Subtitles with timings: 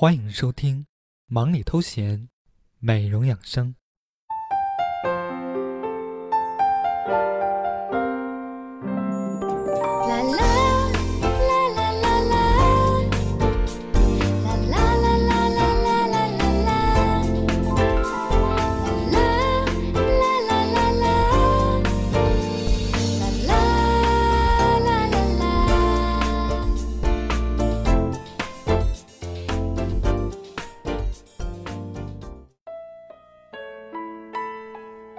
[0.00, 0.82] 欢迎收听
[1.26, 2.20] 《忙里偷闲》，
[2.78, 3.74] 美容养生。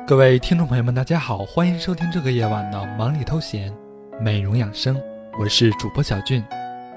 [0.10, 3.72] 各位听众朋友们，大家好，欢迎收听这个夜晚的忙里偷闲，
[4.20, 5.00] 美容养生，
[5.40, 6.44] 我是主播小俊，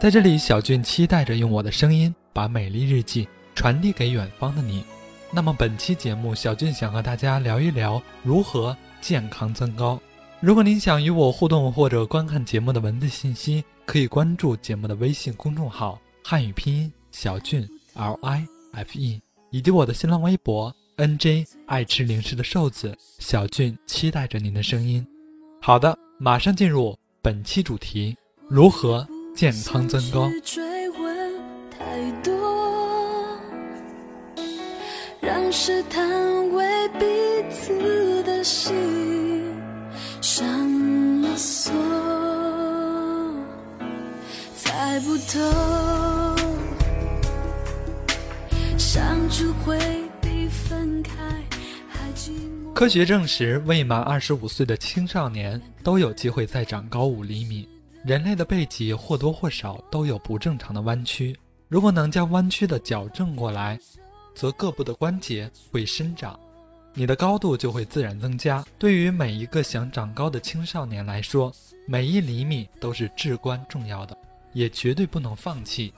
[0.00, 4.82] 在这里，小俊期待着用我的声音把美丽日记传递给远方的你。
[5.30, 10.00] 那么本期节目，小俊想和大家聊一聊如何健康增高。
[10.40, 19.20] 如果您想与我互动或者观看节目的文字信息，可以关注节目的微信公众号汉语拼音小俊 L I F E，
[19.50, 20.74] 以及我的新浪微博。
[21.02, 25.04] N J 爱吃零食的瘦子小俊期待着您的声音。
[25.60, 28.16] 好的，马上进入本期主题：
[28.48, 30.30] 如何健康增高。
[35.20, 37.04] 让试探为彼
[37.50, 39.52] 此的心
[40.20, 41.74] 上了锁，
[44.54, 46.36] 猜不透，
[48.78, 50.01] 相处会。
[52.74, 57.68] 科学证实，未满二十五岁的青少年都有机会再长高五厘米。
[58.04, 61.36] 人类的背脊或多或少都有不正常的弯曲，
[61.68, 63.78] 如果能将弯曲的矫正过来，
[64.34, 66.38] 则各部的关节会生长，
[66.94, 68.64] 你的高度就会自然增加。
[68.78, 71.52] 对于每一个想长高的青少年来说，
[71.86, 74.16] 每一厘米都是至关重要的，
[74.52, 75.92] 也绝对不能放弃。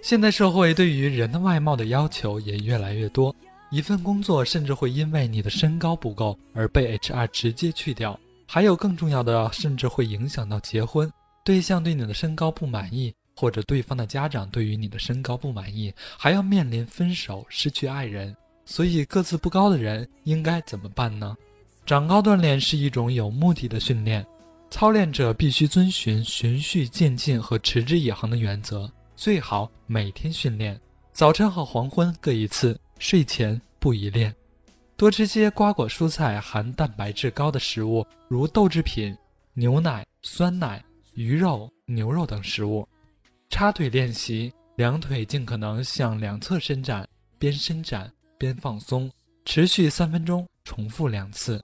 [0.00, 3.34] 现代社会对于人的外貌的要求也越来越多。
[3.70, 11.10] 一份工作甚至会因为你的身高不够而被 HR 直接去掉，还有更重要的，甚至会影响到结婚。
[11.44, 18.34] 对象对你的身高不满意，或者对方的家长对于你的身高不满意，还要面临分手、失去爱人。
[18.64, 21.36] 所以，个子不高的人应该怎么办呢？
[21.84, 24.26] 长高锻炼是一种有目的的训练，
[24.70, 30.78] 操练者必须遵循循序渐进和持之以恒的原则，最好每天训练，
[31.12, 32.78] 早晨和黄昏各一次。
[32.98, 34.34] 睡前不宜练，
[34.96, 39.16] 多吃些瓜果蔬菜、含蛋白质高的食物，如豆制品、
[39.54, 42.86] 牛奶、酸奶、鱼肉、牛肉等食物。
[43.50, 49.10] 插腿练习，两腿尽可能向两侧伸展，边伸展边放松，
[49.44, 51.62] 持续三分钟，重复两次。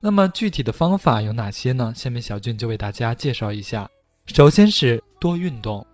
[0.00, 1.92] 那么具体的方法有哪些呢？
[1.94, 3.88] 下面小俊就为大家介绍一下。
[4.26, 5.86] 首先是多运动。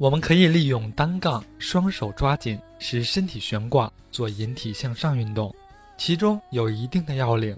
[0.00, 5.54] 我们可以利用单杠，双手抓紧，使身体悬挂，做引体向上运动。
[5.98, 7.54] 其中有一定的要领：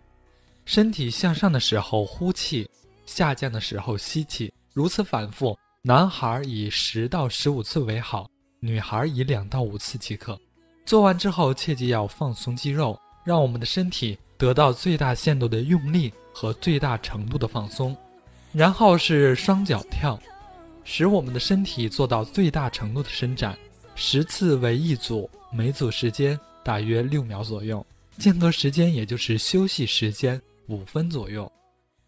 [0.65, 2.69] 身体向上的时候呼气，
[3.07, 5.57] 下降的时候吸气，如此反复。
[5.83, 8.29] 男孩以十到十五次为好，
[8.59, 10.37] 女孩以两到五次即可。
[10.85, 17.97] 做完之后，切记要放松肌肉，让我们的身体得到最大限度的用力和最大程度的放松。
[18.53, 20.19] 然后是双脚跳。
[20.85, 23.57] 使我们的身体做到最大程度的伸展，
[23.95, 27.85] 十次为一组，每组时间大约六秒左右，
[28.19, 31.51] 间隔时间也就是休息时间五分左右。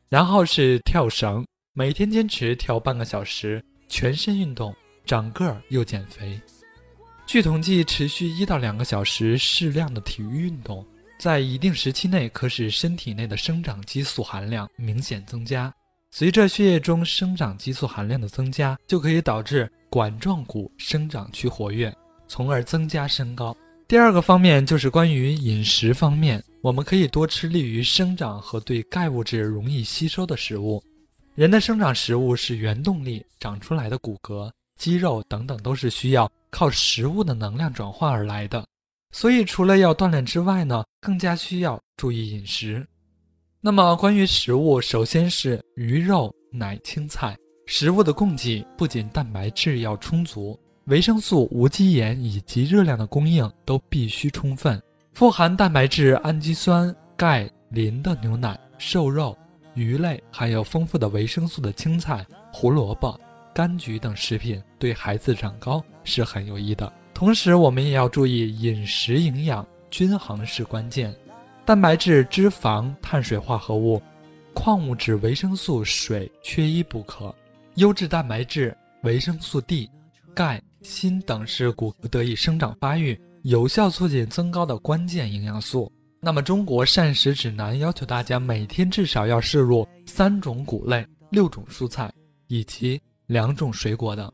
[0.09, 4.75] 然后是跳绳，每天坚持跳半个小时，全身运动，
[5.05, 6.41] 长个儿又减肥。
[7.27, 10.87] 据统计，持续一到两个小时，适量的体育运动，
[11.19, 15.73] 在一定时期内，可使身体内的生长激素含量明显增加。
[16.17, 21.93] 随着血液中生长激素含量的增加，就可以导致管状骨生长区活跃，
[22.29, 23.53] 从而增加身高。
[23.89, 30.81] 第二个方面就是关于饮食方面，我们可以多吃利于生长和对钙物质容易吸收的食物。
[31.35, 34.49] 人的生长食物是原动力，长出来的骨骼、
[34.79, 38.65] 肌肉等等都是需要靠食物的能量转化而来的。
[39.11, 42.87] 所以，除了要锻炼之外呢，更加需要注意饮食。
[43.67, 47.35] 那么关于食物，首先是鱼肉、奶、青菜。
[47.65, 54.79] 食物的供给不仅蛋白质要充足，维生素、无机盐以及热量的供应都必须充分。
[55.15, 59.35] 富含蛋白质、氨基酸、钙、磷的牛奶、瘦肉、
[59.73, 62.23] 鱼类，还有丰富的维生素的青菜、
[62.53, 63.19] 胡萝卜、
[63.55, 66.93] 柑橘等食品，对孩子长高是很有益的。
[67.15, 71.15] 同时，我们也要注意饮食营养均衡是关键。
[71.67, 74.01] 蛋白质、脂肪、碳水化合物、
[74.53, 77.35] 矿物质、维生素、水缺一不可。
[77.77, 79.89] 优质蛋白质、维生素 D、
[80.35, 85.91] 钙、锌等是骨骼得以生长发育、有效促进增高的关键营养素。
[86.21, 92.13] 那么，中国膳食指南要求大家每天至少要摄入三种谷类、六种蔬菜
[92.47, 94.31] 以及两种水果等。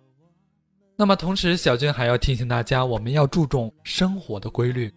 [0.96, 4.92] 那么，同时小军还要提醒大家，我们要注重生活的规律。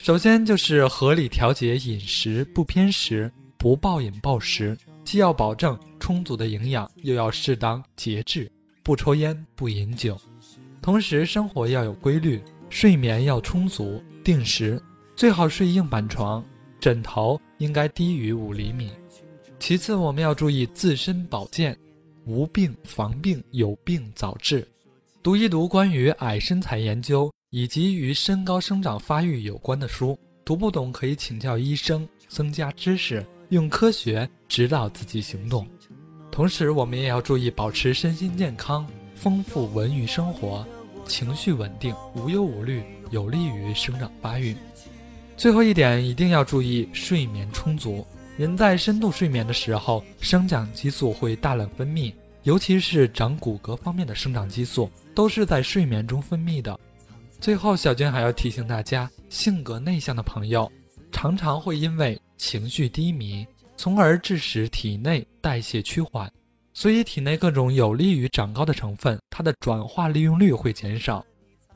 [0.00, 4.74] 首先就是合理调节饮食，不偏食，不暴饮暴食，
[5.04, 8.50] 既要保证充足的营养，又要适当节制，
[8.82, 10.18] 不抽烟，不饮酒。
[10.80, 14.82] 同时，生活要有规律，睡眠要充足，定时。
[15.14, 16.42] 最好睡硬板床，
[16.80, 18.90] 枕头应该低于五厘米。
[19.58, 21.78] 其次，我们要注意自身保健，
[22.24, 24.66] 无病防病，有病早治。
[25.22, 35.66] 读一读关于矮身材研究以及与身高生长发育有关的书，读不懂可以请教医生，增加知识，用科学指导自己行动。
[36.30, 38.86] 同时，我们也要注意保持身心健康，
[39.16, 40.64] 丰富文娱生活，
[41.04, 44.54] 情绪稳定，无忧无虑，有利于生长发育。
[45.36, 48.06] 最后一点，一定要注意睡眠充足。
[48.36, 52.14] 人在深度睡眠的时候，生长激素会大量分泌，
[52.44, 56.78] 尤其是长骨骼方面的生长激素，都是在睡眠中分泌的。
[57.40, 60.70] 最后，小娟还要提醒大家，性格内向的朋友，
[61.10, 63.46] 常常会因为情绪低迷，
[63.78, 66.30] 从而致使体内代谢趋缓，
[66.74, 71.24] 所以体内各种有利于长高的成分，它的转化利用率会减少。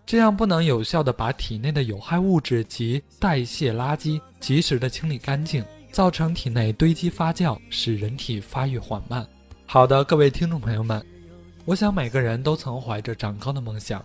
[0.04, 9.26] 这样不能有效的把体内的有害物质及代谢垃圾及时的清理干净，造成体内堆积发酵，使人体发育缓慢。
[9.64, 11.02] 好的，各位听众朋友们，
[11.64, 14.04] 我想每个人都曾怀着长高的梦想，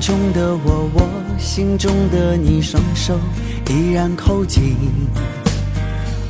[0.00, 1.08] 中的我，我
[1.38, 3.18] 心中的你，双手
[3.70, 4.76] 依然扣紧。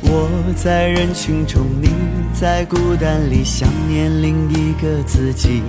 [0.03, 1.89] 我在人群中，你
[2.33, 5.61] 在孤单里想念另一个自己。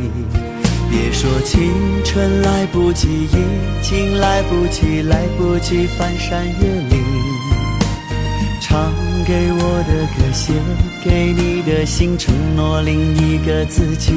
[0.91, 1.71] 别说青
[2.05, 7.05] 春来不及，已经来不及，来不及翻山越岭。
[8.61, 8.93] 唱
[9.27, 10.53] 给我的歌，写
[11.05, 14.13] 给你的信，承诺另一个自己。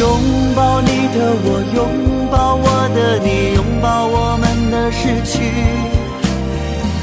[0.00, 0.08] 拥
[0.56, 5.52] 抱你的我，拥抱我的你，拥抱我们的失去。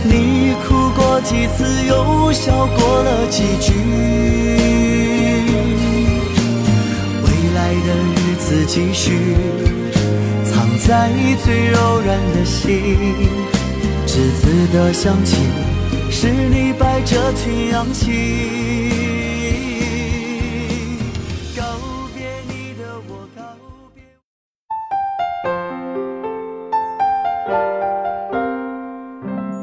[0.03, 3.71] 你哭过几次，又笑过了几句。
[7.21, 9.35] 未来的日子继续，
[10.43, 11.11] 藏在
[11.45, 12.81] 最柔软的心。
[14.07, 14.09] 栀
[14.41, 15.37] 子的香气，
[16.09, 19.16] 是你摆着挺扬起。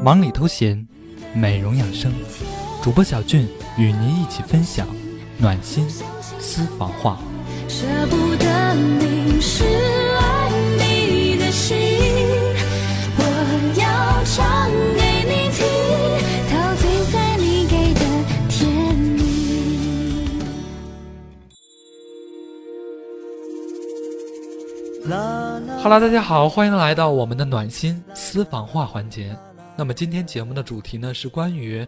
[0.05, 0.87] 忙里偷闲，
[1.33, 2.13] 美容养生，
[2.83, 4.87] 主播小俊与您一起分享
[5.39, 5.89] 暖心
[6.39, 7.19] 私房话。
[7.71, 11.75] 舍不得淋湿爱你的心，
[13.17, 13.23] 我
[13.81, 15.65] 要唱给你听，
[16.51, 18.01] 陶醉在你给的
[18.51, 19.17] 甜蜜。
[25.83, 29.35] 哈喽，大家好，欢迎来到我们的暖心私房话环节。
[29.77, 31.85] 那么今天节目的主题呢是关于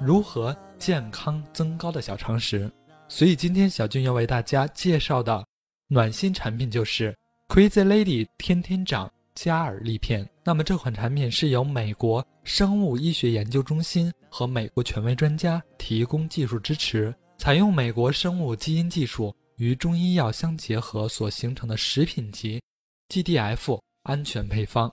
[0.00, 2.68] 如何健康增高的小常识，
[3.08, 5.44] 所以今天小俊要为大家介绍的
[5.86, 7.16] 暖心产品就是
[7.46, 10.28] Crazy Lady 天天长加尔利片。
[10.42, 22.60] 那么这款产品是由美国生物医学研究中心和美国权威专家提供技术支持，采用美国生物基因技术与中医药相结合所形成的食品级
[23.08, 24.92] GDF 安全配方，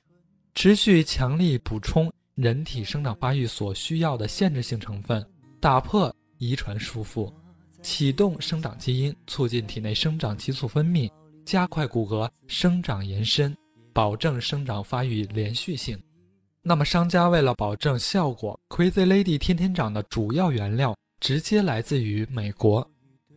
[0.53, 2.11] 持续强力补充。
[2.35, 5.25] 人体生长发育所需要的限制性成分，
[5.61, 7.33] 打破遗传束缚，
[7.81, 11.09] 启动生长基因，促进体内生长激素分泌，
[11.45, 13.55] 加快骨骼生长延伸，
[13.93, 15.97] 保证生长发育连续性。
[16.61, 22.85] 那么，商家为了保证效果，Crazy Lady 天天长的主要原料直接来自于美国，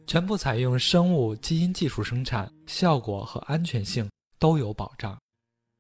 [0.09, 5.17] 全部采用生物基因技术生产，效果和安全性都有保障。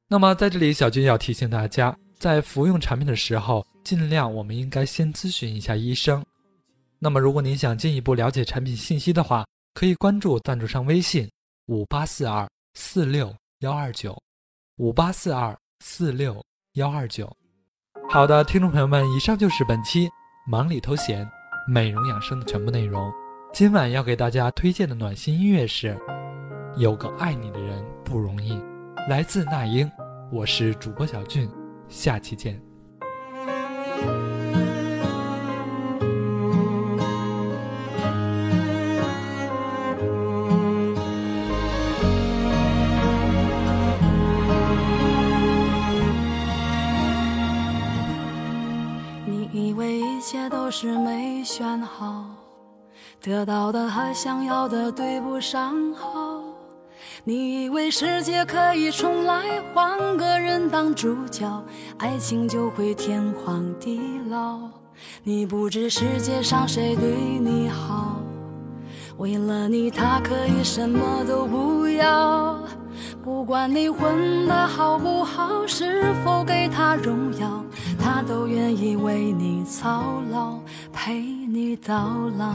[0.08, 6.24] 那么在这里，小军要提醒大家，在服用产品的时候，尽量我们应该先咨询一下医生。
[6.98, 11.30] 那么如果您想进一步了解产品信息的话，可以关注赞助商微信
[11.66, 14.20] 五八四二四六幺二九
[14.78, 17.32] 五八四二四六幺二九。
[18.10, 20.08] 好的，听众朋友们，以上就是本期
[20.48, 21.24] 忙里偷闲
[21.68, 23.12] 美容养生的全部内容。
[23.52, 25.94] 今晚要给大家推荐的暖心音乐是
[26.78, 28.54] 《有个爱你的人不容易》，
[29.08, 29.88] 来自那英。
[30.32, 31.48] 我是主播小俊，
[31.88, 32.60] 下期见。
[49.26, 52.24] 你以为一切都是没选好，
[53.20, 56.27] 得到的和想要的对不上号。
[57.28, 61.62] 你以为世界可以重来，换个人当主角，
[61.98, 64.60] 爱情就会天荒地老。
[65.22, 68.16] 你不知世界上谁对你好，
[69.18, 72.58] 为了你他可以什么都不要。
[73.22, 77.62] 不管你混得好不好，是否给他荣耀，
[78.00, 80.58] 他都愿意为你操劳，
[80.94, 81.94] 陪你到
[82.38, 82.54] 老。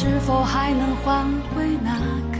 [0.00, 1.98] 是否还能换回那
[2.30, 2.38] 颗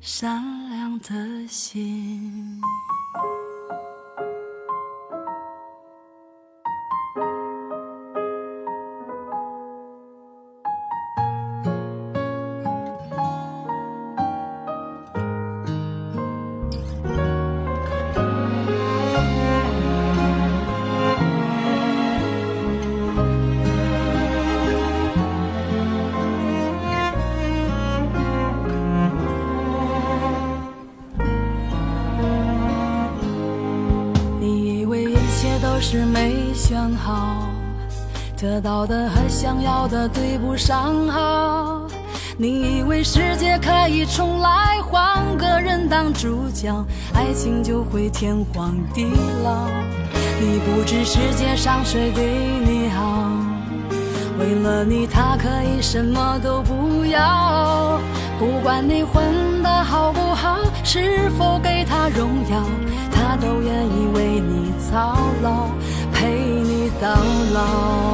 [0.00, 2.60] 善良的心？
[38.54, 41.88] 得到的和想要的对不上号。
[42.36, 46.72] 你以为世界可以重来，换个人当主角，
[47.14, 49.06] 爱情就会天荒地
[49.42, 49.66] 老。
[50.40, 52.24] 你不知世界上谁对
[52.64, 53.28] 你好，
[54.38, 57.98] 为了你他可以什么都不要。
[58.38, 59.24] 不管你混
[59.64, 62.62] 得好不好，是否给他荣耀。
[63.10, 65.66] 他都愿意为你操劳，
[66.12, 67.08] 陪你到
[67.52, 68.13] 老。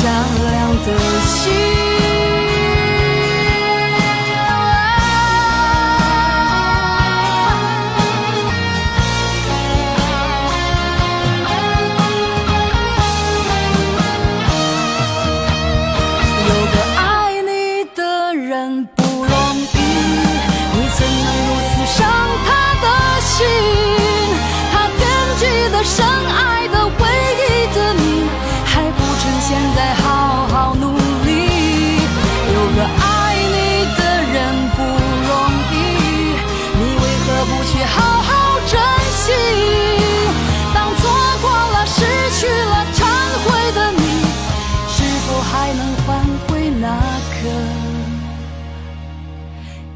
[0.00, 1.07] 善良的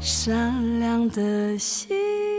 [0.03, 2.32] 善良的心。